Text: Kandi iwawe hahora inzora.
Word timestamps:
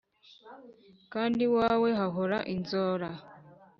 Kandi 1.13 1.39
iwawe 1.47 1.89
hahora 1.99 2.37
inzora. 2.55 3.09